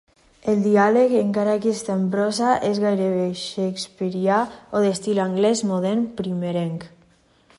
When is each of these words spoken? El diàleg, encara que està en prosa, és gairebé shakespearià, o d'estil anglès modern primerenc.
El 0.51 0.61
diàleg, 0.67 1.11
encara 1.23 1.53
que 1.65 1.73
està 1.79 1.97
en 1.97 2.07
prosa, 2.15 2.55
és 2.69 2.79
gairebé 2.85 3.27
shakespearià, 3.43 4.39
o 4.79 4.83
d'estil 4.87 5.23
anglès 5.29 5.65
modern 5.75 6.05
primerenc. 6.23 6.91